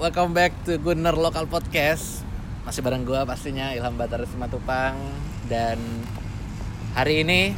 [0.00, 2.24] Welcome back to Gunner Local Podcast.
[2.64, 4.96] Masih bareng gua pastinya Ilham Batara Simatupang
[5.44, 5.76] dan
[6.96, 7.52] hari ini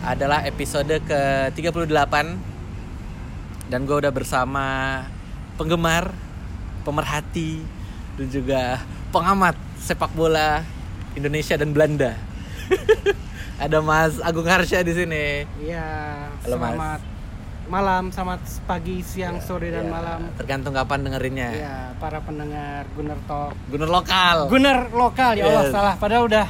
[0.00, 2.14] adalah episode ke-38
[3.68, 4.66] dan gua udah bersama
[5.60, 6.16] penggemar,
[6.80, 7.60] pemerhati
[8.16, 8.80] dan juga
[9.12, 10.64] pengamat sepak bola
[11.12, 12.16] Indonesia dan Belanda.
[13.60, 15.44] Ada Mas Agung Harsha di sini.
[15.60, 15.84] Iya,
[16.40, 17.15] Halo, Mas.
[17.66, 20.20] Malam, selamat pagi, siang, sore dan Ya, malam.
[20.34, 21.48] Tergantung kapan dengerinnya.
[21.50, 23.52] Iya, para pendengar Gunner Talk.
[23.66, 24.36] Gunner lokal.
[24.46, 25.74] Gunner lokal ya Allah Yes.
[25.74, 26.46] salah, padahal udah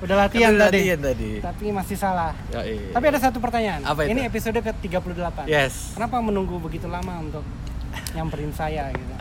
[0.00, 0.80] udah latihan udah tadi.
[0.80, 1.30] latihan tadi.
[1.40, 2.32] Tapi masih salah.
[2.50, 2.88] Yoi.
[2.90, 3.80] Tapi ada satu pertanyaan.
[3.82, 4.12] Apa itu?
[4.12, 5.38] Ini episode ke-38.
[5.44, 5.92] Yes.
[5.92, 7.44] Kenapa menunggu begitu lama untuk
[8.12, 9.12] nyamperin saya gitu?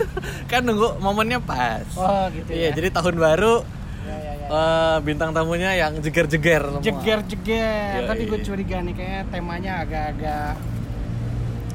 [0.50, 1.84] kan nunggu momennya pas.
[1.94, 2.72] Oh, gitu Iya, ya.
[2.74, 3.64] jadi tahun baru
[4.02, 4.46] Ya, ya, ya.
[4.50, 6.80] eh, bintang tamunya yang jeger-jeger.
[6.80, 8.02] Jeger-jeger.
[8.02, 10.52] Tapi gue curiga nih kayaknya temanya agak-agak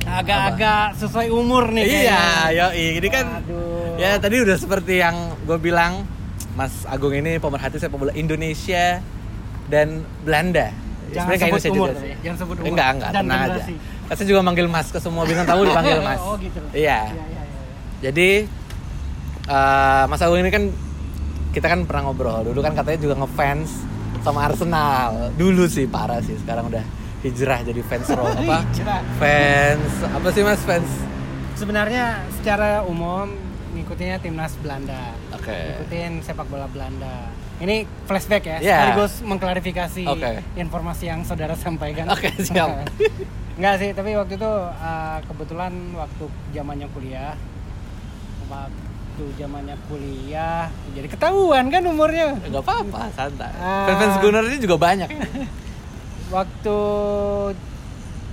[0.09, 2.55] agak-agak sesuai umur nih Iya, kayaknya.
[2.57, 2.85] yoi.
[2.97, 3.95] Ini kan Aduh.
[3.95, 6.07] ya tadi udah seperti yang gue bilang,
[6.53, 9.03] Mas Agung ini pemerhati sepak bola Indonesia
[9.67, 9.87] dan
[10.21, 10.71] Belanda.
[11.07, 12.11] Ya, Jangan sebenarnya sebut umur, juga sih.
[12.17, 12.67] jangan sebut umur.
[12.67, 13.47] Enggak, enggak, Dan tenang aja.
[13.53, 13.73] generasi.
[14.07, 16.19] Saya juga manggil Mas ke semua bintang tamu dipanggil Mas.
[16.19, 16.59] oh gitu.
[16.69, 16.99] Iya.
[17.05, 17.41] Iya, iya, iya.
[18.01, 18.29] Jadi
[19.47, 20.63] eh, Mas Agung ini kan
[21.49, 23.71] kita kan pernah ngobrol dulu kan katanya juga ngefans
[24.21, 26.83] sama Arsenal dulu sih parah sih sekarang udah
[27.27, 29.01] hijrah jadi fans Hijrah.
[29.15, 30.89] fans apa sih mas fans
[31.53, 33.33] Sebenarnya secara umum
[33.73, 35.11] ngikutinnya timnas Belanda.
[35.31, 37.33] oke Ngikutin sepak bola Belanda.
[37.57, 38.75] Ini flashback ya, Iya.
[38.77, 40.45] sekaligus mengklarifikasi Oke.
[40.53, 42.05] informasi yang saudara sampaikan.
[42.07, 42.85] Oke, siap.
[43.57, 47.33] Enggak sih, tapi waktu itu uh, kebetulan waktu zamannya kuliah
[48.45, 53.89] waktu zamannya kuliah jadi ketahuan kan umurnya nggak apa-apa santai Ah.
[53.89, 55.09] fans fans Gunner ini juga banyak
[56.29, 56.77] waktu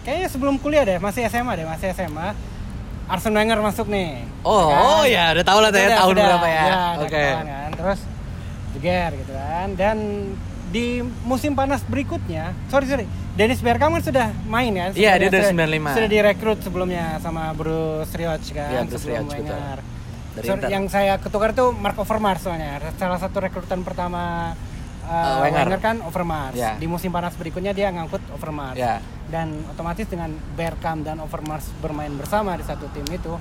[0.03, 2.35] kayaknya sebelum kuliah deh masih SMA deh masih SMA
[3.05, 4.81] Arsene Wenger masuk nih oh kan?
[4.81, 7.71] oh ya udah tahu lah ya udah- tahun udah- berapa ya udah oke ketahuan kan.
[7.75, 8.01] terus
[8.75, 9.97] jeger gitu kan dan
[10.69, 10.87] di
[11.23, 15.45] musim panas berikutnya sorry sorry Dennis Bergkamp kan sudah main kan Iya, dia Sudah- dari
[15.45, 15.91] sudah- 95.
[15.93, 19.59] sudah direkrut sebelumnya sama Bruce Rioch kan Iya, Bruce sebelum Rioch, betul.
[20.35, 20.69] Dari Inter.
[20.69, 24.55] yang saya ketukar itu Mark Overmars soalnya salah satu rekrutan pertama
[25.05, 25.69] uh, Wenger.
[25.69, 25.81] Wenger.
[25.81, 26.75] kan Overmars Ya.
[26.75, 32.13] di musim panas berikutnya dia ngangkut Overmars ya dan otomatis dengan Bergkamp dan Overmars bermain
[32.13, 33.33] bersama di satu tim itu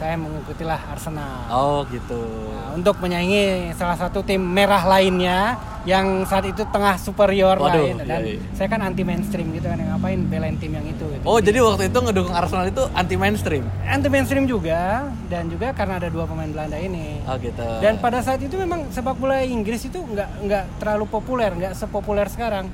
[0.00, 1.44] saya mengikutilah Arsenal.
[1.52, 2.16] Oh gitu.
[2.48, 8.04] Nah, untuk menyaingi salah satu tim merah lainnya yang saat itu tengah superior Waduh, lain
[8.04, 8.40] dan iya, iya.
[8.52, 11.24] saya kan anti mainstream gitu kan ngapain belain tim yang itu gitu.
[11.24, 15.96] oh jadi waktu itu ngedukung Arsenal itu anti mainstream anti mainstream juga dan juga karena
[15.96, 17.24] ada dua pemain Belanda ini.
[17.24, 17.64] Oh gitu.
[17.80, 22.28] Dan pada saat itu memang sepak bola Inggris itu nggak nggak terlalu populer nggak sepopuler
[22.28, 22.68] sekarang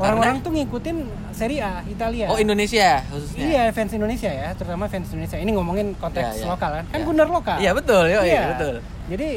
[0.00, 0.96] orang-orang tuh ngikutin
[1.30, 5.92] Serie A Italia oh Indonesia khususnya iya fans Indonesia ya terutama fans Indonesia ini ngomongin
[5.94, 6.46] konteks Ya, ya.
[6.48, 7.04] lokal kan kan Ya.
[7.04, 8.42] Gunner lokal iya betul yo, iya Iya.
[8.52, 8.74] betul
[9.08, 9.30] Jadi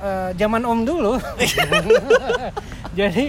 [0.00, 1.12] eh, zaman Om dulu.
[2.94, 3.24] Jadi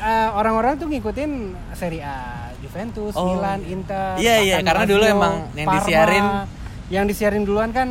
[0.00, 1.30] eh, orang-orang tuh ngikutin
[1.72, 2.18] Serie A,
[2.58, 3.70] Juventus, Oh, Milan, iya.
[3.70, 4.08] Inter.
[4.16, 5.76] Iya, iya, karena dulu emang yang Parma.
[5.76, 6.32] disiarin-
[6.88, 7.88] yang disiarin duluan kan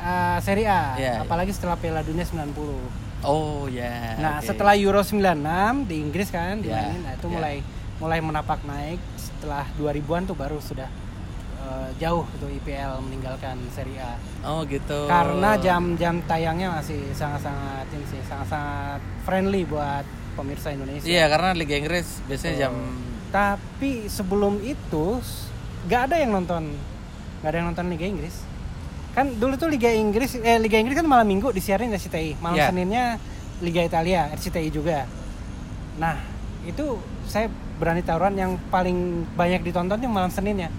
[0.00, 2.99] eh, Serie A, Iya, apalagi setelah Piala Dunia 90.
[3.24, 4.46] Oh ya Nah, oke.
[4.48, 7.34] setelah Euro 96 di Inggris kan dimainin, nah itu iya.
[7.34, 7.56] mulai
[8.00, 10.88] mulai menapak naik setelah 2000-an tuh baru sudah
[11.60, 14.16] eh, jauh tuh IPL meninggalkan Serie A
[14.48, 21.04] oh gitu karena jam-jam tayangnya masih sangat-sangat ini sih sangat-sangat friendly buat pemirsa Indonesia.
[21.04, 22.72] iya karena Liga Inggris biasanya jam
[23.30, 25.22] Tapi sebelum itu
[25.86, 26.74] nggak ada yang nonton,
[27.38, 28.42] nggak ada yang nonton Liga Inggris.
[29.10, 32.66] Kan dulu tuh Liga Inggris, eh Liga Inggris kan malam minggu disiarin RCTI, malam Iya.
[32.68, 33.04] Seninnya
[33.58, 35.04] Liga Italia RCTI juga.
[35.96, 36.16] Nah
[36.62, 38.96] itu saya berani taruhan yang paling
[39.32, 40.70] banyak ditonton yang malam Seninnya,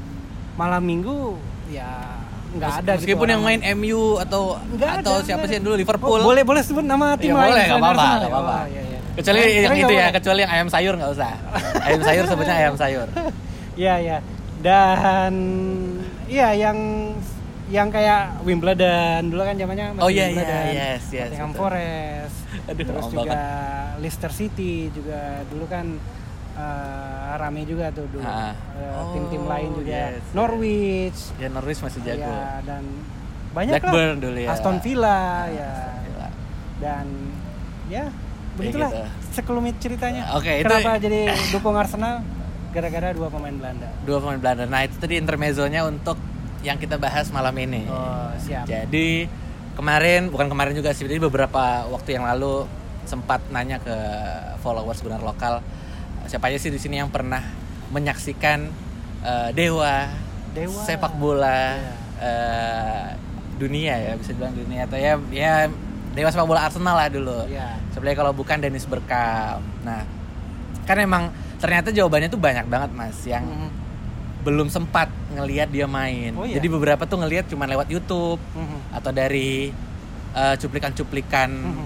[0.53, 1.35] malam minggu
[1.67, 2.17] ya
[2.51, 2.91] nggak ada.
[2.93, 3.59] gitu meskipun yang orang.
[3.59, 6.83] main MU atau Nggak atau ada, siapa sih yang dulu Liverpool Oh, boleh boleh sebut
[6.83, 8.55] nama tim Iya, lain boleh, nggak apa-apa, nggak apa-apa.
[8.57, 8.99] Oh, iya, iya.
[9.13, 10.11] kecuali Eh, yang itu ya boleh.
[10.13, 11.31] kecuali yang ayam sayur nggak usah
[11.87, 13.07] ayam sayur sebutnya ayam sayur
[13.81, 14.17] Iya iya.
[14.59, 15.33] Dan
[16.27, 16.77] iya yang
[17.71, 20.63] yang kayak Wimbledon dulu kan zamannya masih Oh, iya, iya, Wimbledon.
[20.69, 21.61] yes, yes, Nottingham betul.
[21.61, 22.35] Forest.
[22.69, 23.41] Aduh, terus juga
[23.97, 25.85] Leicester City juga dulu kan
[26.53, 28.21] eh, rame juga tuh dulu.
[28.21, 28.53] Eh,
[28.91, 29.87] Oh, tim-tim lain juga.
[30.11, 30.23] yes.
[30.31, 31.19] Norwich.
[31.37, 32.83] ya Norwich masih jago Ya, dan
[33.51, 34.19] banyak Blackburn lah.
[34.21, 35.71] dulu ya Aston Villa ya.
[36.01, 36.27] Gila.
[36.77, 37.07] dan
[37.87, 38.05] ya
[38.53, 39.03] begitulah gitu.
[39.31, 42.19] sekelumit ceritanya Oke, itu- kenapa jadi dukung Arsenal
[42.69, 46.15] gara-gara dua pemain Belanda dua pemain Belanda nah itu tadi intermezzonya untuk
[46.61, 49.25] yang kita bahas malam ini oh siap Jadi
[49.73, 52.67] kemarin bukan kemarin juga sih, jadi beberapa waktu yang lalu
[53.03, 53.95] sempat nanya ke
[54.59, 55.63] followers benar lokal
[56.25, 57.41] siapa aja sih di sini yang pernah
[57.89, 58.69] menyaksikan
[59.21, 60.05] eh, dewa,
[60.53, 60.81] Dewa.
[60.85, 61.93] sepak bola Iya.
[62.21, 63.05] eh,
[63.57, 65.65] dunia ya bisa dibilang dunia atau ya ya
[66.11, 67.45] dewa sepak bola Arsenal lah dulu.
[67.45, 67.77] Iya.
[67.93, 69.61] Sebenarnya kalau bukan Dennis Bergkamp.
[69.81, 70.01] Nah,
[70.83, 73.69] kan emang ternyata jawabannya tuh banyak banget mas yang Mhm.
[74.41, 76.33] Belum sempat ngelihat dia main.
[76.33, 76.57] Oh, iya?
[76.57, 78.77] Jadi beberapa tuh ngelihat cuma lewat YouTube Mhm.
[78.91, 79.69] atau dari
[80.31, 81.85] eh, cuplikan-cuplikan Mhm.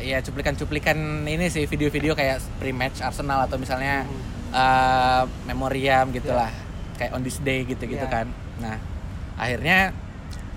[0.00, 4.20] ya cuplikan-cuplikan ini sih video-video kayak pre-match Arsenal atau misalnya Mhm.
[4.50, 6.48] eh, memoriam gitulah
[6.94, 8.08] kayak on this day gitu-gitu Ya.
[8.10, 8.26] kan.
[8.58, 8.80] Nah,
[9.34, 9.92] akhirnya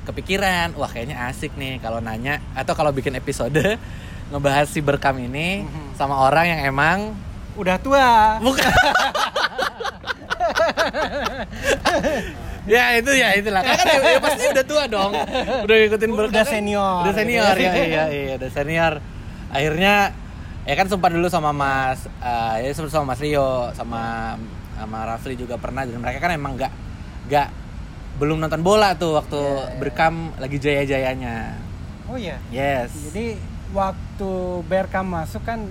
[0.03, 3.57] kepikiran, wah kayaknya asik nih kalau nanya atau kalau bikin episode
[4.31, 5.95] ngebahas si Berkam ini Mhm.
[5.95, 6.99] sama orang yang emang
[7.55, 8.39] Udah tua.
[8.39, 8.63] bukan
[12.65, 15.11] ya itu ya itulah kan ya, ya pasti udah tua dong
[15.63, 16.45] udah ngikutin Udah Berkam kan.
[16.49, 17.01] senior.
[17.05, 18.93] udah senior ya iya iya udah senior
[19.49, 19.93] akhirnya
[20.65, 24.01] ya kan sempat dulu sama Mas eh, ya sempat sama Mas Rio sama
[24.73, 26.71] sama Rafli juga pernah dan mereka kan emang nggak
[27.29, 27.47] nggak
[28.17, 29.75] belum nonton bola tuh waktu Iya, iya.
[29.77, 31.35] Berkam lagi jaya-jayanya
[32.05, 32.37] Oh iya.
[32.49, 33.37] yes Jadi
[33.71, 34.31] waktu
[34.65, 35.69] Berkam masuk kan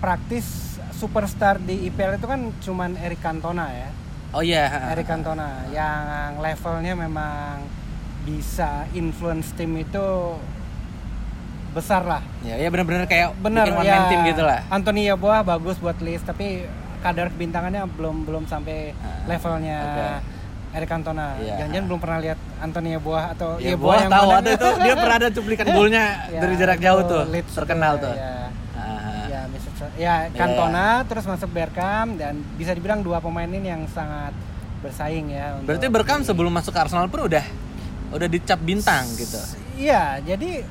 [0.00, 0.69] praktis
[1.00, 3.88] superstar di IPL itu kan cuman Eric Cantona ya.
[4.30, 7.64] oh iya Eric Cantona yang levelnya memang
[8.20, 10.06] bisa influence tim itu
[11.70, 12.22] besar lah.
[12.42, 13.94] ya ya benar-benar kayak Bener bikin one ya.
[13.94, 16.66] man team gitu lah Anthony Yeboah bagus buat list tapi
[17.00, 20.06] kadar kebintangannya belum belum sampai Ah, levelnya oke.
[20.70, 21.34] Eric Cantona.
[21.34, 21.54] Iya.
[21.58, 25.16] Jangan-jangan belum pernah lihat Anthony Yeboah atau Ya, gua yang tahu ada itu dia pernah
[25.18, 28.14] ada cuplikan golnya Ya, dari jarak jauh tuh, terkenal tuh.
[28.14, 28.46] Ya, Ah,
[29.96, 30.32] ya, Mr.
[30.32, 34.36] Tra- ya Cantona terus masuk Bergkamp dan bisa dibilang dua pemain ini yang sangat
[34.80, 35.60] bersaing ya.
[35.60, 37.44] untuk Berarti Berkam sebelum masuk ke Arsenal pun udah
[38.10, 39.38] udah dicap bintang gitu.
[39.76, 40.64] Iya, jadi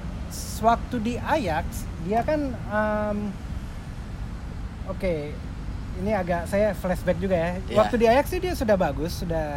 [0.59, 3.17] waktu di Ajax dia kan em,
[4.89, 5.13] oke
[5.99, 7.51] ini agak saya flashback juga ya.
[7.67, 7.77] Iya.
[7.77, 9.47] Waktu di Ajax sih dia sudah bagus, sudah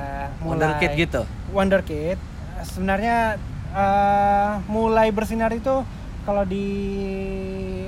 [0.42, 1.22] mulai Wonderkid gitu.
[1.54, 2.18] Wonderkid.
[2.66, 3.38] Sebenarnya
[3.72, 5.86] eh, mulai bersinar itu
[6.22, 6.66] kalau di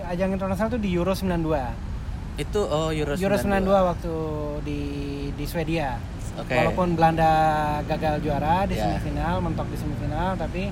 [0.04, 2.40] ajang internasional itu di Euro 92.
[2.40, 4.14] Itu oh Euro, Euro 92 waktu
[4.66, 4.80] di
[5.32, 5.96] di Swedia.
[6.34, 6.50] Oke.
[6.50, 7.30] Walaupun Belanda
[7.86, 8.90] gagal juara di Ya.
[8.90, 10.66] semifinal, mentok di semifinal, tapi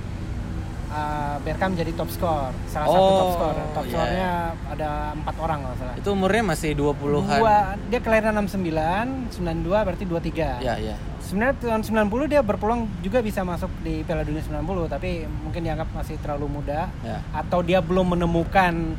[0.93, 3.55] uh, Bergkamp jadi top skor, salah satu Oh, top skor.
[3.73, 3.91] Top ya.
[3.91, 4.31] skornya
[4.69, 5.95] ada empat orang kalau salah.
[5.97, 7.41] Itu umurnya masih 20-an.
[7.41, 7.57] Dua,
[7.89, 10.61] dia kelahiran 69, 92 berarti 23.
[10.61, 10.95] Ya, ya.
[11.19, 15.89] Sebenarnya tahun 90 dia berpeluang juga bisa masuk di Piala Dunia 90, tapi mungkin dianggap
[15.91, 17.25] masih terlalu muda Ya.
[17.33, 18.93] atau dia belum menemukan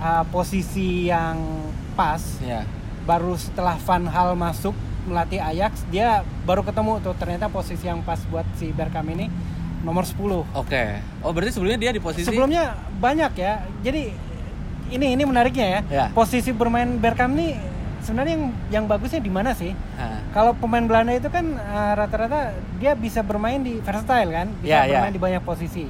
[0.00, 1.36] uh, posisi yang
[1.92, 2.64] pas Ya.
[3.04, 4.72] baru setelah Van Hal masuk
[5.04, 9.28] melatih Ajax dia baru ketemu tuh ternyata posisi yang pas buat si Bergkamp ini
[9.84, 10.16] nomor 10
[10.56, 10.84] Oke.
[11.20, 14.10] Oh, berarti sebelumnya dia di posisi sebelumnya banyak ya jadi
[14.86, 16.04] ini ini menariknya ya, Ya.
[16.10, 17.56] posisi bermain Bergkamp nih
[18.00, 20.20] sebenarnya yang yang bagusnya di mana sih Hah.
[20.30, 24.80] kalau pemain Belanda itu kan uh, rata-rata dia bisa bermain di versatile kan bisa Ya,
[24.84, 25.00] ya.
[25.00, 25.88] bermain di banyak posisi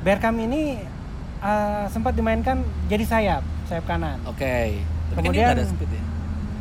[0.00, 0.82] Bergkamp ini
[1.38, 4.78] uh, sempat dimainkan jadi sayap sayap kanan Oke.
[5.08, 6.02] Tapi dia Kemudian- nggak ada speed ya.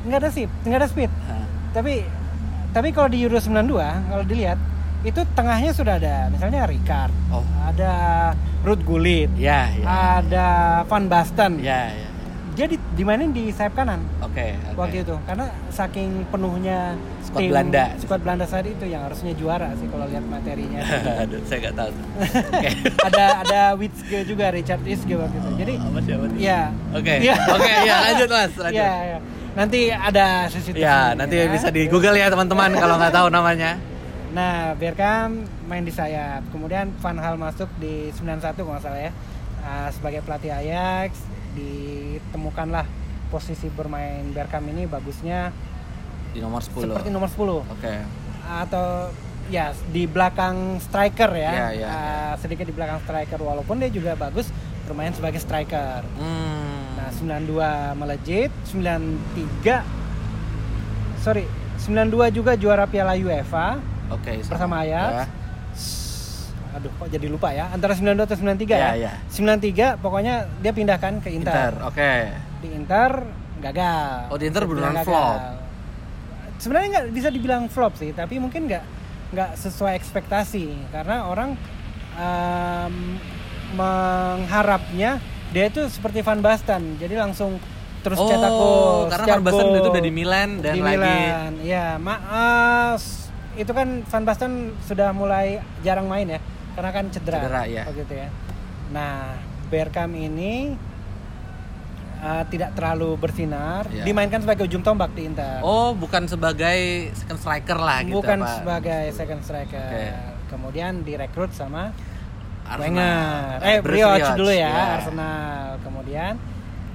[0.04, 1.46] nggak ada speed nggak ada speed Hah.
[1.72, 1.94] tapi
[2.70, 3.50] tapi kalau di Euro 92
[4.08, 4.60] kalau dilihat
[5.00, 7.44] itu tengahnya sudah ada misalnya Ricard Oh.
[7.62, 7.94] ada
[8.62, 9.86] Ruud Gullit Ya, ya.
[10.18, 10.48] ada
[10.84, 12.08] Van Basten Ya, ya.
[12.54, 14.74] dia di, dimainin di sayap kanan Oke, oke.
[14.76, 17.86] waktu itu karena saking penuhnya Skuad Belanda.
[17.98, 20.80] skuad Belanda saat itu yang harusnya juara sih kalau lihat materinya
[21.22, 21.92] Aduh, saya nggak tahu.
[23.08, 26.14] Ada ada Witzke juga Richard Witzke waktu itu jadi sih, apa sih?
[26.40, 26.62] ya
[26.92, 27.16] Oke.
[27.20, 27.36] Iya.
[27.52, 28.80] Oke, ya lanjut Mas, lanjut.
[28.80, 29.18] ya, ya.
[29.54, 31.46] nanti ada CCTV Ya, nanti ya.
[31.48, 33.76] bisa di Google ya teman-teman kalau nggak tahu namanya.
[34.38, 36.46] Nah, Bergkamp main di sayap.
[36.54, 39.12] Kemudian Van Hal masuk di 91 kalau nggak salah ya.
[39.66, 41.18] Ah, sebagai pelatih Ajax
[41.58, 42.86] ditemukanlah
[43.34, 45.50] posisi bermain Bergkamp ini bagusnya
[46.32, 46.86] Di nomor 10.
[46.86, 47.94] seperti nomor 10 Oke.
[48.48, 49.10] atau
[49.50, 51.52] ya di belakang striker ya.
[51.52, 54.54] Iya, iya, Ah, sedikit di belakang striker walaupun dia juga bagus
[54.86, 56.06] bermain sebagai striker.
[56.16, 56.94] Hmm.
[56.96, 59.82] Nah, 92 melejit, 93
[61.26, 61.44] sorry,
[61.82, 64.32] 92 juga juara Piala UEFA Oke.
[64.40, 64.52] sama.
[64.52, 65.12] bersama Ajax.
[65.14, 65.26] Ya.
[66.78, 67.74] Aduh, kok jadi lupa ya?
[67.74, 69.10] Antara 92 atau 93 Ya, ya?
[69.10, 69.14] ya.
[69.28, 71.74] 93 pokoknya dia pindahkan ke Inter.
[71.74, 71.74] Inter.
[71.84, 72.14] Oke.
[72.62, 73.12] Di Inter
[73.58, 74.30] gagal.
[74.30, 75.42] Oh, di Inter beneran flop.
[76.58, 78.84] Sebenarnya nggak bisa dibilang flop sih, tapi mungkin nggak
[79.28, 81.54] nggak sesuai ekspektasi karena orang
[82.16, 83.18] em,
[83.74, 87.60] mengharapnya dia itu seperti Van Basten, jadi langsung
[88.02, 88.98] terus oh, cetak gol.
[89.10, 91.52] karena Van Basten itu udah di Milan dan di lagi Milan.
[91.62, 92.16] Ya, ma
[92.96, 93.27] s-
[93.58, 94.54] itu kan Van Basten
[94.86, 96.40] sudah mulai jarang main ya,
[96.74, 97.38] karena kan cedera.
[97.42, 97.84] Cedera, ya.
[97.90, 98.30] waktu itu ya.
[98.94, 99.36] Nah,
[99.68, 100.78] Bergkamp ini
[102.18, 104.02] eh, tidak terlalu bersinar, Ya.
[104.02, 105.62] dimainkan sebagai ujung tombak di Inter.
[105.62, 108.58] Oh, bukan sebagai second striker lah gitu Bukan apa?
[108.58, 109.90] sebagai second striker.
[109.92, 110.08] Oke.
[110.48, 111.92] kemudian direkrut sama
[112.64, 113.60] Arsenal.
[113.60, 113.68] Wenger.
[113.68, 114.84] Eh, Bruce Brioche Rioch, dulu ya, ya.
[114.96, 115.64] Arsenal.
[115.84, 116.34] Kemudian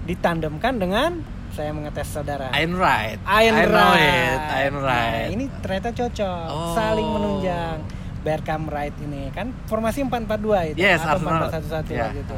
[0.03, 1.11] ditandemkan dengan
[1.53, 2.49] saya mengetes saudara.
[2.55, 3.21] Iron Right.
[3.23, 4.01] I know Right.
[4.01, 4.41] it.
[4.59, 5.27] Iron Right.
[5.29, 6.73] Nah, ini ternyata cocok, Oh.
[6.73, 7.79] saling menunjang.
[8.23, 11.51] Berkham Right ini kan formasi 4-4-2 itu Yes, atau Arsenal.
[11.51, 12.37] 4-4-1 Ya, gitu.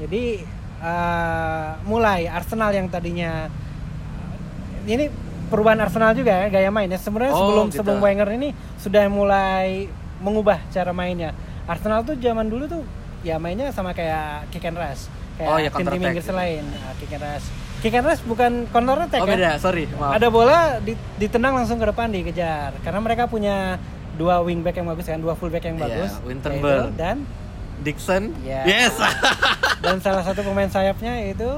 [0.00, 0.24] Jadi
[0.82, 3.46] eh, mulai Arsenal yang tadinya
[4.82, 5.06] ini
[5.46, 6.98] perubahan Arsenal juga ya gaya mainnya.
[6.98, 7.76] Sebenarnya Oh, sebelum gitu.
[7.78, 9.86] sebelum Wenger ini sudah mulai
[10.18, 11.30] mengubah cara mainnya.
[11.64, 12.82] Arsenal tuh zaman dulu tuh
[13.22, 15.06] ya mainnya sama kayak kick and rush.
[15.32, 16.34] Kayak Oh, ya, tim-tim Inggris gitu.
[16.34, 16.66] lain.
[16.66, 17.46] Nah, kick and rush.
[17.82, 19.34] Kick and rush bukan counter attack Oh ya.
[19.34, 19.90] beda, sorry.
[19.90, 20.14] Maaf.
[20.14, 22.78] Ada bola di- ditendang langsung ke depan dikejar.
[22.78, 23.74] Karena mereka punya
[24.14, 26.12] dua wingback yang bagus kan, dua fullback yang Iya, bagus.
[26.22, 26.62] Winterburn.
[26.62, 27.16] yaitu Dan
[27.82, 28.30] Dixon.
[28.40, 28.62] Ya.
[28.62, 28.94] Yes.
[29.82, 31.50] dan salah satu pemain sayapnya itu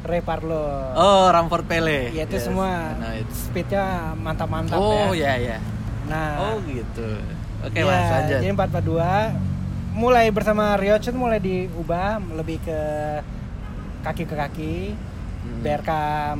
[0.00, 0.94] Ray Parlour.
[0.94, 2.10] oh, Ramford Pele.
[2.10, 2.98] Ya itu Yes, semua
[3.30, 5.38] speednya mantap-mantap Oh, ya.
[5.38, 5.58] ya ya.
[6.06, 7.22] Nah, Oh, gitu.
[7.60, 8.38] Oke, ya, Mas, lanjut.
[8.38, 9.34] jadi 442
[9.92, 12.80] mulai bersama Rioch itu mulai diubah lebih ke
[14.00, 14.76] kaki ke kaki.
[15.48, 15.62] Hmm.
[15.62, 16.38] Berkam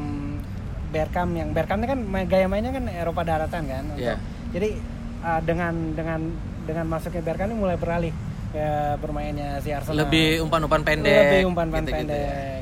[0.89, 3.85] Berkam yang Berkam ini kan gaya mainnya kan Eropa daratan kan.
[3.87, 4.17] untuk- Iya.
[4.49, 4.69] Jadi
[5.21, 6.21] uh, dengan dengan
[6.65, 8.13] dengan masuknya Berkam ini mulai beralih
[8.49, 10.09] ke bermainnya si Arsenal.
[10.09, 11.13] Lebih umpan-umpan pendek.
[11.13, 11.93] Lebih umpan-umpan ya.
[11.93, 12.61] pendek.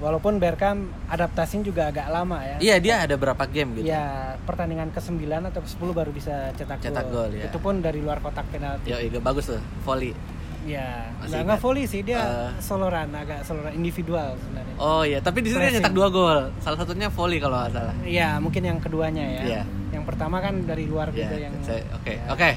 [0.00, 2.56] Walaupun Berkam adaptasinya juga agak lama ya.
[2.56, 3.92] Iya, dia ada berapa game gitu?
[3.92, 7.44] Ya, pertandingan ke-9 atau ke-10 baru bisa cetak, Cetak gol, ya.
[7.44, 8.88] Itu pun dari luar kotak penalti.
[8.88, 10.16] Iya bagus tuh, volley.
[10.60, 12.50] Ya, Masih nggak volley sih dia Eh.
[12.60, 14.74] solo run, agak solo run individual sebenarnya.
[14.76, 16.52] Oh iya, tapi di sini dia nyetak dua gol.
[16.60, 17.94] Salah satunya volley kalau nggak salah.
[18.04, 19.42] Iya, mungkin yang keduanya ya.
[19.42, 19.62] Iya.
[19.90, 21.52] Yang pertama kan dari luar Iya, gitu yang
[21.96, 22.24] Oke, Ya.
[22.28, 22.50] oke.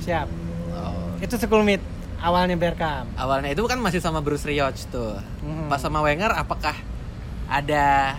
[0.00, 0.28] Siap.
[0.70, 1.80] Oh, Itu sekulmit
[2.20, 3.08] awalnya Berkam.
[3.16, 5.16] Awalnya itu kan masih sama Bruce Rioch tuh.
[5.40, 5.72] Mhm.
[5.72, 6.76] Pas sama Wenger apakah
[7.48, 8.16] ada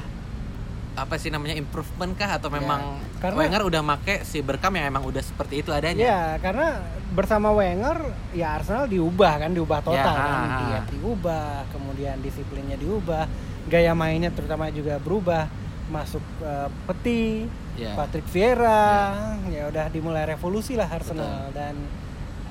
[0.91, 4.87] apa sih namanya improvement kah atau memang Ya, karena- Wenger udah make si Berkam yang
[4.87, 6.03] emang udah seperti itu adanya?
[6.03, 7.95] Iya, karena bersama Wenger
[8.31, 10.27] ya Arsenal diubah kan, diubah total Ya, kan.
[10.35, 10.59] ha, ha.
[10.59, 13.23] Dia diubah, kemudian disiplinnya diubah,
[13.65, 15.47] gaya mainnya terutama juga berubah.
[15.87, 17.95] Masuk eh, Peti, Iya.
[17.95, 19.11] Patrick Vieira,
[19.47, 21.75] ya udah dimulai revolusi lah Arsenal dan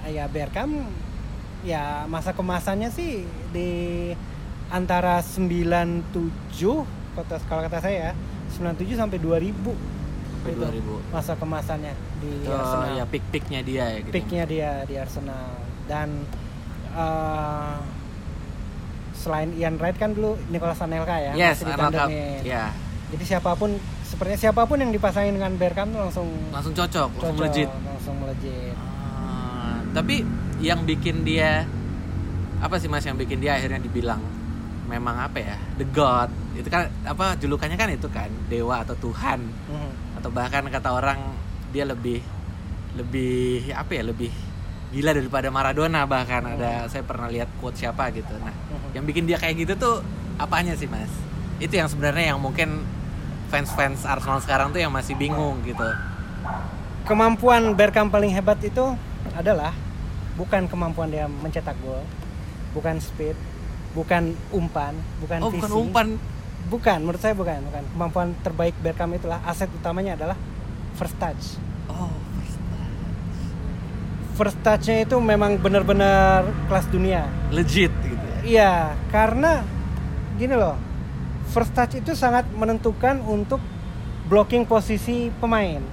[0.03, 0.73] eh, ya Bergkamp
[1.61, 3.21] ya masa kemasannya sih
[3.51, 3.71] di
[4.67, 6.09] antara 97
[7.11, 8.13] kota kalau kata saya ya,
[8.53, 9.53] 97 sampai 2000
[10.33, 11.13] Sampai Itu 2000.
[11.13, 14.13] masa kemasannya di Itu Arsenal ya pick-picknya dia ya gitu.
[14.13, 15.47] picknya dia di Arsenal
[15.85, 16.09] dan
[16.91, 17.77] eh,
[19.13, 22.41] selain Ian Wright kan dulu Nicolas Anelka ya Yes, masih ditandemin.
[22.41, 22.73] Ya,
[23.11, 25.55] jadi siapa pun sepertinya siapa pun yang dipasangin dengan
[25.87, 27.69] tuh langsung langsung cocok, langsung cocok, legit.
[27.85, 28.75] langsung melejit
[29.13, 30.25] Ah, tapi
[30.59, 31.69] yang bikin dia
[32.59, 34.21] apa sih mas yang bikin dia akhirnya dibilang
[34.85, 39.41] memang apa ya the god itu kan apa julukannya kan itu kan dewa atau tuhan.
[39.71, 39.91] Mhm.
[40.21, 41.17] atau bahkan kata orang
[41.73, 42.21] dia lebih
[42.93, 44.29] lebih apa ya lebih
[44.91, 46.45] gila daripada Maradona bahkan.
[46.45, 48.35] Ada saya pernah lihat quote siapa gitu.
[48.37, 48.89] Nah Mhm.
[48.99, 49.97] yang bikin dia kayak gitu tuh
[50.37, 51.09] apanya sih mas?
[51.57, 52.83] Itu yang sebenarnya yang mungkin
[53.49, 55.87] fans-fans Arsenal sekarang tuh yang masih bingung gitu.
[57.07, 58.95] Kemampuan Bergkamp paling hebat itu
[59.35, 59.73] adalah
[60.37, 62.01] bukan kemampuan dia mencetak gol
[62.73, 63.37] bukan speed
[63.93, 65.59] bukan umpan bukan oh visi.
[65.61, 66.09] bukan umpan
[66.69, 67.83] bukan menurut saya bukan bukan.
[67.97, 70.37] Kemampuan terbaik Bergkamp itulah aset utamanya adalah
[70.99, 71.57] first touch.
[71.89, 72.11] Oh
[74.41, 77.29] first touchnya itu memang benar-benar kelas dunia.
[77.53, 78.39] Legit gitu ya?
[78.41, 78.73] Iya
[79.13, 79.61] karena
[80.41, 80.81] gini loh
[81.53, 83.61] first touch itu sangat menentukan untuk
[84.33, 85.85] blocking posisi pemain.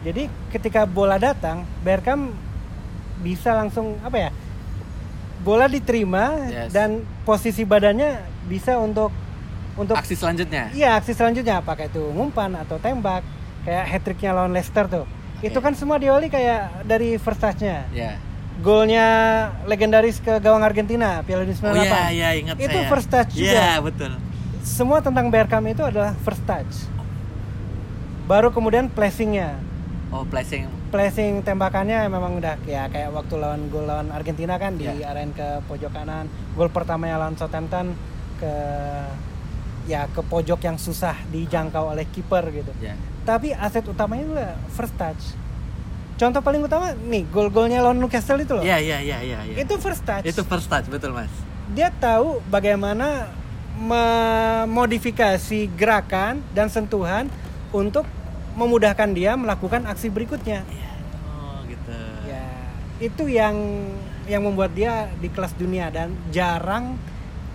[0.00, 2.32] Jadi ketika bola datang Bergkamp
[3.20, 4.30] bisa langsung apa ya
[5.44, 6.72] bola diterima Yes.
[6.72, 8.16] dan posisi badannya
[8.48, 9.12] bisa untuk
[9.74, 10.68] untuk aksi selanjutnya?
[10.70, 13.24] Iya aksi selanjutnya apakah itu ngumpan atau tembak
[13.62, 15.04] kayak hat tricknya lawan Leicester tuh.
[15.40, 15.64] Itu Oke.
[15.64, 17.86] kan semua diawali kayak dari first touchnya.
[17.90, 18.18] Ya
[18.62, 19.08] golnya
[19.64, 22.86] legendaris ke gawang Argentina Piala Dunia 98 oh iya iya ingat itu saya.
[22.86, 23.48] first touch juga.
[23.48, 24.12] iya betul.
[24.62, 26.86] Semua tentang Bergkamp itu adalah first touch.
[28.28, 29.58] Baru kemudian placingnya.
[30.12, 30.68] Oh placing.
[30.92, 35.10] Placing tembakannya memang udah ya kayak waktu lawan gol lawan Argentina kan di Ya.
[35.10, 36.28] arahin ke pojok kanan.
[36.54, 37.96] Gol pertamanya lawan Southampton
[38.36, 38.52] ke
[39.86, 42.72] ya ke pojok yang susah dijangkau oleh kiper gitu.
[42.78, 42.94] Ya.
[43.26, 45.34] Tapi aset utamanya juga first touch.
[46.18, 48.62] Contoh paling utama nih gol-golnya lawan Newcastle itu loh.
[48.62, 49.56] Iya iya iya iya iya.
[49.58, 50.22] itu first touch.
[50.22, 51.32] Itu first touch betul mas.
[51.74, 53.26] Dia tahu bagaimana
[53.74, 57.26] memodifikasi gerakan dan sentuhan
[57.74, 58.06] untuk
[58.54, 60.62] memudahkan dia melakukan aksi berikutnya.
[61.26, 61.98] Oh gitu.
[62.28, 62.46] Ya
[63.02, 63.56] itu yang
[64.30, 66.94] yang membuat dia di kelas dunia dan jarang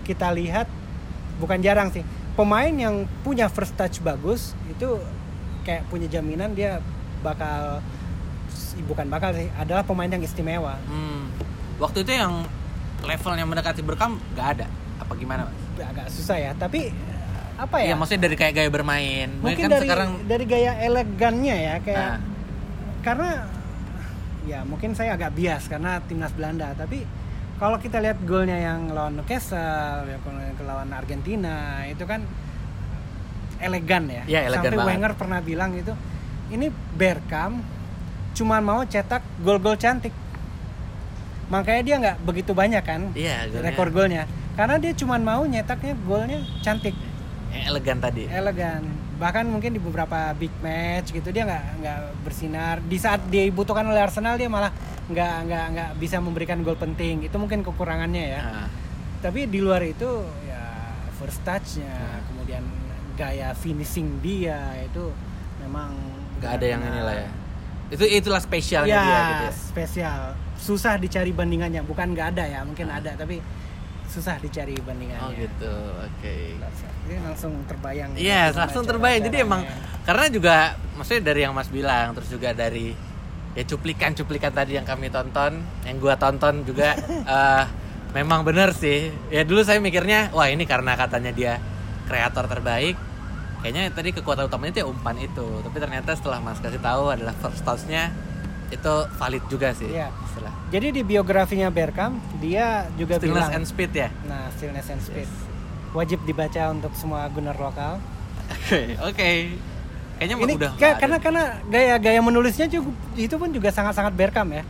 [0.04, 0.68] kita lihat
[1.40, 2.04] bukan jarang sih
[2.38, 4.86] pemain yang punya first touch bagus itu
[5.62, 6.78] kayak punya jaminan dia
[7.18, 7.82] bakal
[8.86, 11.26] bukan bakal sih adalah pemain yang istimewa Hmm.
[11.78, 12.46] Waktu itu yang
[13.00, 14.66] levelnya mendekati Berkam nggak ada.
[14.98, 15.46] Apa gimana?
[15.46, 15.54] Mas?
[15.80, 16.90] agak susah ya tapi
[17.54, 19.30] apa ya Iya, maksudnya dari kayak gaya bermain.
[19.38, 22.18] mungkin kan dari sekarang dari gaya elegannya ya kayak Nah.
[22.98, 23.30] karena
[24.42, 27.06] ya mungkin saya agak bias karena timnas Belanda tapi
[27.58, 30.22] kalau kita lihat golnya yang lawan Newcastle yang
[30.60, 32.22] lawan Argentina itu kan
[33.58, 34.90] elegan ya Iya, elegan sampai banget.
[34.94, 35.92] Wenger pernah bilang itu
[36.48, 37.60] ini Bergkamp
[38.32, 40.14] cuma mau cetak gol-gol cantik
[41.48, 43.64] makanya dia nggak begitu banyak kan Iya, golnya.
[43.66, 44.22] rekor golnya
[44.54, 46.94] karena dia cuma mau nyetaknya golnya cantik
[47.48, 48.28] yang elegan tadi.
[48.28, 48.82] elegan
[49.18, 53.82] bahkan mungkin di beberapa big match gitu dia nggak nggak bersinar di saat dia dibutuhkan
[53.84, 54.70] oleh Arsenal dia malah
[55.04, 58.66] nggak nggak nggak bisa memberikan gol penting itu mungkin kekurangannya ya Nah,
[59.18, 60.06] tapi di luar itu
[60.44, 60.62] ya
[61.14, 62.22] first touchnya Nah.
[62.24, 62.62] kemudian
[63.14, 65.10] gaya finishing dia itu
[65.58, 65.98] memang
[66.38, 67.30] nggak ada yang benar-benar- inilah ya.
[67.88, 69.52] Itu itulah spesialnya ya, dia gitu ya.
[69.56, 70.20] spesial
[70.54, 73.00] susah dicari bandingannya bukan nggak ada ya mungkin Ah.
[73.00, 73.42] ada tapi
[74.08, 75.74] susah dicari bandingannya Oh gitu.
[76.00, 76.56] Oke.
[77.08, 79.22] ini langsung terbayang Iya, gimana langsung terbayang.
[79.28, 79.62] Jadi emang
[80.04, 80.56] karena juga
[80.96, 82.92] maksudnya dari yang Mas bilang, terus juga dari
[83.56, 86.96] ya cuplikan-cuplikan tadi yang kami tonton, yang gua tonton juga
[87.36, 87.64] eh,
[88.16, 89.12] memang bener sih.
[89.28, 91.52] Ya dulu saya mikirnya, wah ini karena katanya dia
[92.08, 92.96] kreator terbaik.
[93.58, 95.46] Kayaknya tadi kekuatan utamanya itu ya umpan itu.
[95.66, 98.12] Tapi ternyata setelah Mas kasih tahu adalah first touch-nya
[98.68, 99.88] itu valid juga sih.
[99.88, 100.12] Iya.
[100.24, 100.52] Istilah.
[100.68, 104.08] Jadi di biografinya Bergkamp dia juga Stillness bilang, and speed ya.
[104.22, 105.28] nah stillness and speed
[105.90, 107.96] wajib dibaca untuk semua gunner lokal.
[108.48, 109.30] Oke, oke.
[110.18, 110.98] Kayaknya Ini udah ka- ada.
[110.98, 114.64] karena karena gaya-gaya menulisnya juga itu pun juga sangat-sangat Bergkamp ya.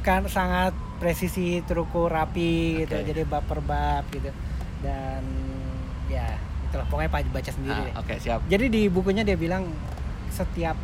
[0.00, 2.94] Kan sangat presisi, terukur, rapi gitu.
[2.94, 3.06] Oke.
[3.06, 4.30] Jadi bab per bab gitu.
[4.80, 5.22] Dan
[6.06, 6.26] ya
[6.66, 7.74] itulah pokoknya baca sendiri.
[7.74, 7.94] Ah, deh.
[8.02, 8.40] Oke, siap.
[8.46, 9.70] Jadi di bukunya dia bilang
[10.28, 10.74] setiap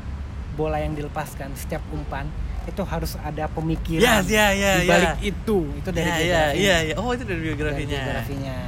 [0.58, 2.26] bola yang dilepaskan, setiap umpan
[2.66, 5.30] itu harus ada pemikiran Yes, ya, ya, di balik ya.
[5.30, 5.58] itu.
[5.72, 6.58] Itu dari iya, biografinya.
[6.58, 6.94] iya, iya.
[6.98, 7.96] Oh, itu dari Dari biografinya.
[7.96, 8.58] biografinya.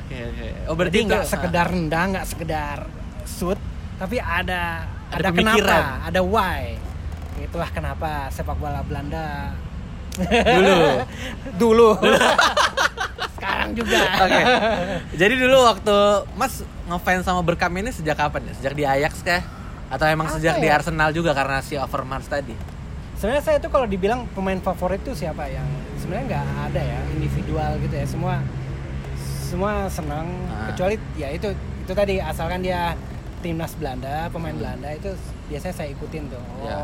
[0.00, 0.48] Oke, oke.
[0.66, 2.78] Oh, berarti nggak sekedar rendang, nggak sekedar
[3.24, 3.60] shoot,
[3.96, 5.82] tapi ada Ada ada, pemikiran.
[5.84, 6.64] kenapa, ada why.
[7.36, 9.52] Itulah kenapa sepak bola Belanda
[10.14, 10.78] Dulu.
[11.62, 11.88] dulu.
[13.34, 13.98] Sekarang juga.
[14.20, 14.42] Oke.
[15.12, 15.96] Jadi dulu waktu
[16.32, 16.54] Mas
[16.86, 18.52] ngefans sama Berkam ini sejak kapan ya?
[18.54, 19.42] Sejak di Ajax kah?
[19.86, 20.76] Atau emang Apa sejak di ya?
[20.76, 22.54] Arsenal juga karena si Overmars tadi?
[23.14, 25.64] Sebenarnya saya tuh kalau dibilang pemain favorit tuh siapa yang
[25.96, 28.34] sebenarnya nggak ada ya individual gitu ya semua
[29.44, 30.68] semua senang Ah.
[30.68, 32.98] kecuali ya itu itu tadi asalkan dia
[33.38, 34.60] timnas Belanda pemain Hmm.
[34.60, 35.14] Belanda itu
[35.46, 36.76] biasanya saya ikutin tuh oh Ya.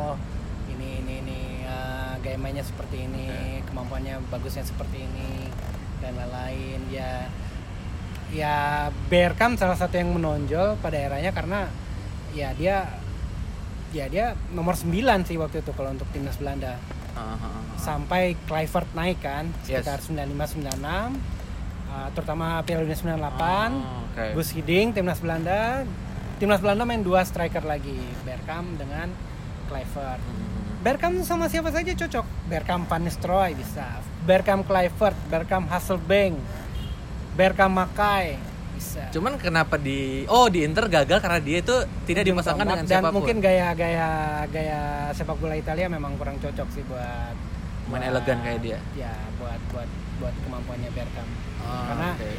[0.71, 3.27] ini ini ini uh, gaya mainnya seperti ini
[3.65, 5.49] kemampuannya bagusnya seperti ini
[5.99, 7.27] dan lain-lain ya
[8.31, 8.55] ya
[9.11, 11.67] Bergkamp salah satu yang menonjol pada eranya karena
[12.33, 12.87] ya dia
[13.91, 14.87] ya dia nomor 9
[15.25, 16.79] sih waktu itu kalau untuk timnas Belanda
[17.11, 17.63] Ah, ah, ah.
[17.77, 19.83] sampai Kluivert naik kan Yes.
[19.83, 21.11] sekitar 95 96 uh,
[22.13, 24.25] terutama Piala Dunia 98 Oh, oke.
[24.33, 25.83] Gus Hiddink timnas Belanda
[26.39, 29.11] timnas Belanda main dua striker lagi Bergkamp dengan
[29.67, 30.49] Kluivert Hmm.
[30.81, 33.85] Bergkamp sama siapa saja cocok Bergkamp Van Nistelrooy bisa
[34.23, 36.39] Bergkamp Kluivert Bergkamp Hasselbank
[37.33, 38.39] Bergkamp Makai
[38.81, 42.89] bisa Cuman kenapa di Oh, di Inter gagal karena dia itu tidak dipasangkan dengan dan
[42.91, 43.21] siapa pun.
[43.21, 44.09] mungkin gaya-gaya
[44.49, 44.81] gaya
[45.13, 47.37] sepak bola Italia memang kurang cocok sih buat
[47.87, 48.79] Main buat- elegan kayak dia.
[48.97, 49.89] ya buat buat
[50.19, 52.31] buat kemampuannya Bergkamp Oh, karena oke.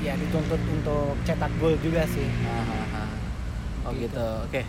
[0.00, 3.10] ya dituntut untuk cetak gol juga sih Ah, ah, ah.
[3.82, 4.08] Oh Gitu.
[4.08, 4.28] gitu.
[4.46, 4.62] Oke.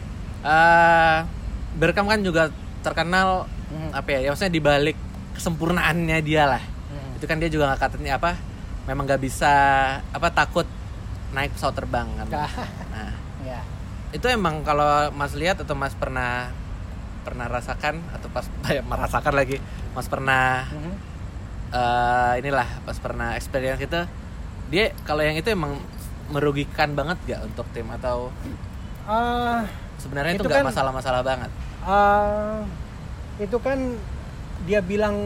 [0.43, 1.17] Eh,
[1.73, 3.89] Berkam kan juga terkenal Hmm.
[3.91, 4.19] apa ya?
[4.19, 4.93] Ya maksudnya dibalik
[5.33, 6.61] kesempurnaannya dia lah.
[6.87, 7.17] Hmm.
[7.17, 8.37] Itu kan dia juga nggak katanya apa?
[8.83, 9.53] Memang nggak bisa
[10.07, 10.67] apa takut
[11.33, 12.27] naik pesawat terbang kan.
[12.29, 13.11] Nah,
[13.43, 13.59] ya
[14.09, 16.53] itu emang kalau Mas lihat atau Mas pernah
[17.21, 18.45] pernah rasakan atau pas
[18.91, 19.57] merasakan lagi
[19.91, 20.93] Mas pernah Mhm.
[21.71, 24.01] eh, inilah pas pernah experience itu
[24.69, 25.81] dia kalau yang itu emang
[26.25, 28.29] merugikan banget gak untuk tim atau
[29.03, 29.61] Eh,
[29.97, 31.51] sebenarnya itu Itu nggak kan- masalah-masalah banget?
[31.83, 32.59] Eh,
[33.41, 33.75] itu kan
[34.63, 35.17] dia bilang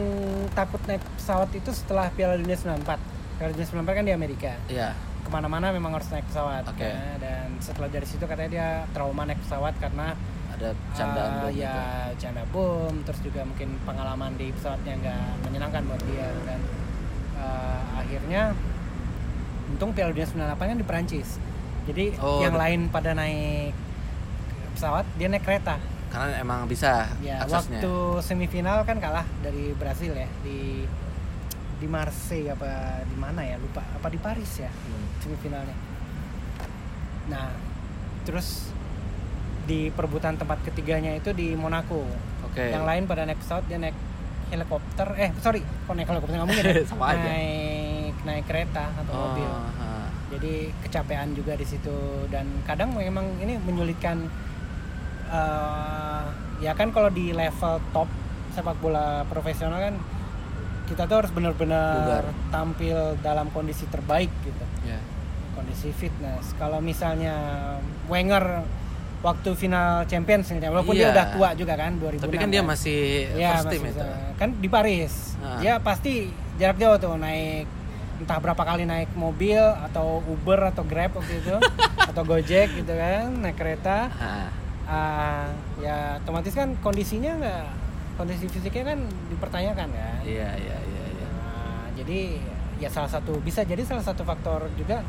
[0.50, 2.98] takut naik pesawat itu setelah Piala Dunia 94
[3.38, 4.50] Piala Dunia 94 kan di Amerika.
[4.66, 6.88] Iya ke mana-mana memang harus naik pesawat Oke.
[6.88, 7.20] ya.
[7.20, 10.16] dan setelah dari situ katanya dia trauma naik pesawat karena
[10.56, 12.16] ada candaan eh, bom ya gitu.
[12.24, 16.60] canda bom terus juga mungkin pengalaman di pesawatnya nggak menyenangkan buat dia dan
[17.36, 18.42] eh, akhirnya
[19.68, 21.28] untung Piala Dunia 98 kan di Perancis
[21.84, 23.76] jadi Oh, yang lain pada naik
[24.74, 25.76] pesawat dia naik kereta
[26.08, 30.88] karena emang bisa ya aksesnya waktu semifinal kan kalah dari Brasil ya di
[31.78, 32.66] di Marseille apa
[33.02, 35.06] di mana ya lupa apa di Paris ya Hmm.
[35.20, 35.76] semifinalnya.
[37.28, 37.52] Nah,
[38.22, 38.72] terus
[39.62, 42.02] di perebutan tempat ketiganya itu di Monaco.
[42.42, 42.66] Oke.
[42.66, 43.96] Yang lain pada naik pesawat dia naik
[44.48, 45.12] helikopter.
[45.14, 46.74] Eh sorry, kok naik helikopter nggak mungkin ya?
[46.90, 47.20] Sama aja.
[47.22, 49.50] Naik naik kereta atau Oh, mobil.
[49.76, 50.08] ha.
[50.28, 51.94] Jadi kecapean juga di situ
[52.26, 54.24] dan kadang memang ini menyulitkan.
[55.28, 56.24] eh,
[56.58, 58.08] ya kan kalau di level top
[58.50, 59.94] sepak bola profesional kan
[60.88, 64.96] kita tuh harus benar-benar tampil dalam kondisi terbaik gitu Ya.
[65.52, 66.54] kondisi fitness.
[66.54, 67.34] Kalau misalnya
[68.06, 68.64] Wenger
[69.18, 71.00] waktu final Champions walaupun Iya.
[71.00, 72.22] dia udah tua juga kan 2006.
[72.24, 72.70] Tapi kan dia kan.
[72.70, 73.00] masih
[73.34, 74.00] ya, first team masih itu.
[74.00, 74.34] bisa.
[74.34, 75.14] Kan di Paris.
[75.38, 75.58] Ah.
[75.58, 76.12] Dia pasti
[76.56, 77.66] jarak jauh tuh naik
[78.18, 81.54] entah berapa kali naik mobil atau Uber atau Grab waktu itu
[82.10, 84.10] atau Gojek gitu kan, naik kereta.
[84.88, 87.64] Ah, ya otomatis kan kondisinya nggak
[88.16, 88.98] kondisi fisiknya kan
[89.28, 90.18] dipertanyakan kan.
[90.24, 90.77] Iya, iya, iya, iya.
[92.08, 92.40] Jadi
[92.80, 95.04] ya salah satu bisa jadi salah satu faktor juga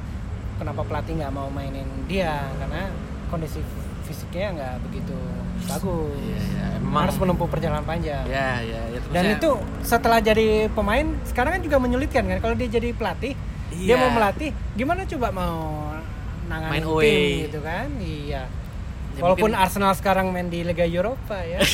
[0.60, 2.92] kenapa pelatih nggak mau mainin dia karena
[3.28, 3.64] kondisi
[4.04, 5.16] fisiknya nggak begitu
[5.64, 6.12] bagus.
[6.20, 6.66] Iya, iya.
[6.82, 8.26] Memang Harus menempuh perjalanan panjang.
[8.26, 9.00] Ya, ya, ya.
[9.08, 13.32] Dan itu setelah jadi pemain sekarang kan juga menyulitkan kan kalau dia jadi pelatih
[13.70, 13.96] dia Iya.
[13.98, 15.88] mau melatih gimana coba mau
[16.48, 17.28] nanganin Main tim away.
[17.46, 18.44] gitu kan iya
[19.10, 21.64] Ya, walaupun mungkin- Arsenal sekarang main di Liga Eropa ya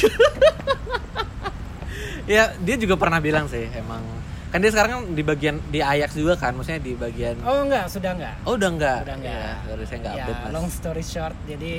[2.27, 4.01] Ya, dia juga pernah bilang sih emang
[4.45, 7.85] kan dia sekarang kan di bagian di Ajax juga kan, maksudnya di bagian oh enggak
[7.87, 8.99] sudah enggak Oh, udah enggak.
[9.03, 9.35] Udah enggak.
[9.35, 10.51] Ya, dari saya enggak ya, update, Mas.
[10.53, 11.75] long story short, jadi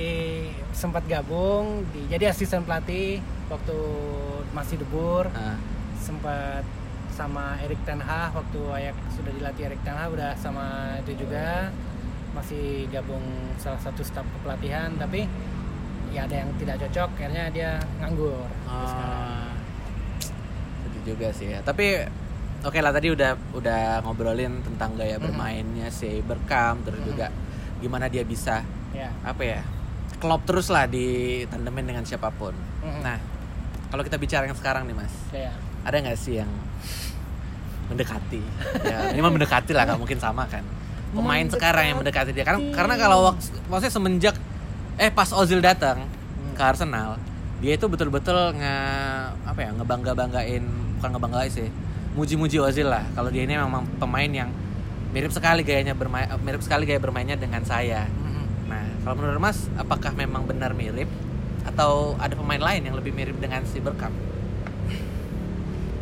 [0.70, 3.78] sempat gabung, di, jadi asisten pelatih waktu
[4.52, 5.56] masih debur, Ah,
[5.96, 6.66] sempat
[7.10, 10.64] sama Erik Ten Hag waktu Ayak sudah dilatih Erik Ten Hag udah sama
[11.00, 11.72] itu juga
[12.30, 13.24] masih gabung
[13.56, 15.24] salah satu staf kepelatihan tapi
[16.12, 19.24] ya ada yang tidak cocok akhirnya dia nganggur sekarang.
[19.24, 19.48] ah,
[20.84, 21.64] sedih juga sih ya.
[21.64, 22.04] Tapi
[22.62, 27.06] oke lah tadi udah udah ngobrolin tentang gaya bermainnya si Berkam terus Mhm.
[27.06, 27.26] juga
[27.76, 29.60] gimana dia bisa ya apa ya?
[30.16, 31.04] Klop terus lah di
[31.44, 32.56] tandemin dengan siapa pun.
[32.80, 33.00] Mhm.
[33.00, 33.20] Nah,
[33.86, 35.12] kalau kita bicara yang sekarang nih, Mas.
[35.30, 36.48] ya ada nggak sih yang
[37.86, 38.42] mendekati
[38.82, 40.66] ya ini mah mendekati lah nggak mungkin sama kan
[41.08, 41.54] pemain Mendekati.
[41.54, 43.38] sekarang yang mendekati dia karena karena kalau wak-
[43.70, 44.34] maksudnya semenjak
[44.96, 46.02] eh pas Ozil datang
[46.50, 47.14] ke Arsenal
[47.56, 48.74] dia itu betul-betul nge
[49.44, 50.64] apa ya ngebangga banggain
[50.98, 51.68] bukan ngebanggain sih
[52.16, 53.04] muji-muji Ozil lah.
[53.12, 54.48] Kalau dia ini memang pemain yang
[55.12, 58.08] mirip sekali gayanya bermain mirip sekali gaya bermainnya dengan saya.
[58.08, 58.44] Mhm.
[58.66, 61.06] nah kalau menurut Mas apakah memang benar mirip?
[61.62, 64.14] Atau ada pemain lain yang lebih mirip dengan si Bergkamp?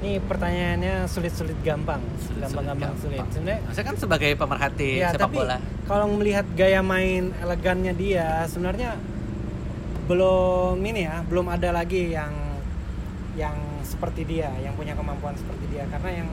[0.05, 2.05] Ini pertanyaannya sulit-sulit gampang.
[2.37, 3.25] Gampang-gampang sulit.
[3.33, 5.57] Sebenarnya Maksudnya kan sebagai pemerhati Ya, sepak tapi bola.
[5.89, 9.01] kalau melihat gaya main elegannya dia, sebenarnya
[10.05, 12.37] belum ini ya, belum ada lagi yang
[13.33, 15.85] yang seperti dia, yang punya kemampuan seperti dia.
[15.87, 16.29] Karena yang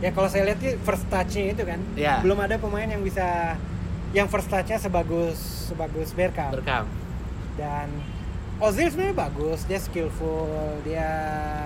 [0.00, 2.18] ya kalau saya lihat sih first touch-nya itu kan, Ya.
[2.20, 3.54] belum ada pemain yang bisa
[4.10, 5.38] yang first touch-nya sebagus
[5.68, 6.56] sebagus Bergkamp.
[6.56, 6.86] Berkam.
[7.54, 7.88] Dan
[8.54, 10.46] Ozil sebenarnya bagus, dia skillful,
[10.82, 11.10] dia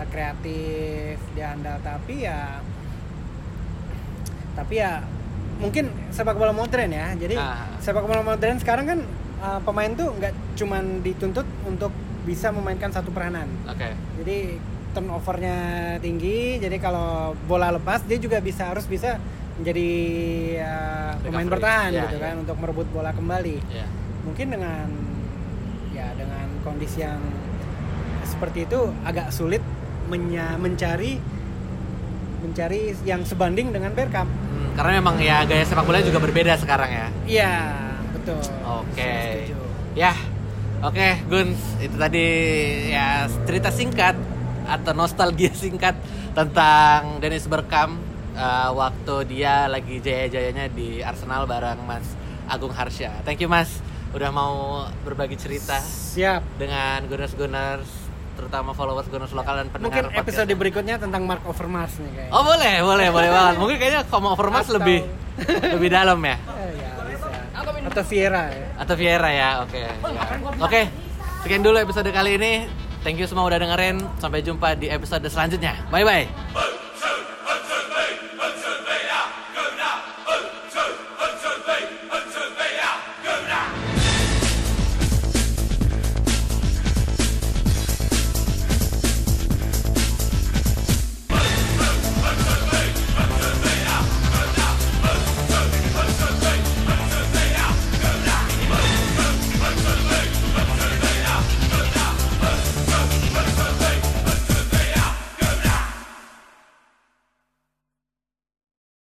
[0.09, 2.64] kreatif, dia andal tapi ya
[4.57, 5.05] tapi ya
[5.59, 7.14] mungkin sepak bola modern ya.
[7.14, 7.68] Jadi Ah.
[7.79, 8.98] sepak bola modern sekarang kan
[9.38, 11.92] uh, pemain tuh nggak cuman dituntut untuk
[12.24, 13.46] bisa memainkan satu peranan.
[13.64, 13.92] Oke.
[14.18, 14.59] Jadi
[14.98, 15.58] turnovernya
[15.98, 19.14] tinggi, jadi kalau bola lepas dia juga bisa harus bisa
[19.54, 19.90] menjadi
[20.58, 22.22] uh, pemain bertahan Ya, gitu ya.
[22.26, 23.87] kan untuk merebut bola kembali Ya.
[24.22, 24.87] mungkin dengan
[25.90, 27.22] ya dengan kondisi yang
[28.22, 29.62] seperti itu agak sulit
[30.06, 31.18] menya- mencari
[32.38, 34.30] mencari yang sebanding dengan Bergkamp.
[34.30, 37.06] Hmm, karena memang ya gaya sepak bola juga berbeda sekarang ya.
[37.26, 37.52] Iya,
[38.14, 38.38] betul.
[38.62, 39.11] Oke.
[39.46, 39.58] Setuju.
[39.94, 40.14] Ya.
[40.78, 42.26] Oke, Guns, itu tadi
[42.94, 44.14] ya cerita singkat
[44.68, 45.96] atau nostalgia singkat
[46.33, 47.96] tentang Dennis Bergkamp
[48.33, 52.04] eh, waktu dia lagi jaya-jayanya di Arsenal bareng Mas
[52.46, 53.11] Agung Harsha.
[53.24, 54.54] Thank you Mas udah mau
[55.02, 56.40] berbagi cerita Siap.
[56.57, 57.88] dengan Gunners-Gunners
[58.33, 60.22] terutama followers Gunners lokal dan pendengar Mungkin podcast.
[60.46, 62.33] episode berikutnya tentang Mark Overmars nih kayaknya.
[62.33, 63.54] Oh boleh, boleh, boleh banget.
[63.61, 64.98] Mungkin kayaknya kalau Overmars Atau- lebih
[65.74, 66.37] lebih dalam ya.
[66.48, 67.28] Eh, ya, bisa.
[67.90, 68.66] Atau Vieira ya.
[68.78, 69.76] Atau Vieira ya, oke.
[69.76, 69.92] ya.
[70.61, 70.81] Oke,
[71.42, 72.52] sekian dulu episode kali ini.
[73.02, 74.02] Thank you semua udah dengerin.
[74.18, 75.74] Sampai jumpa di episode selanjutnya.
[75.90, 76.78] Bye bye.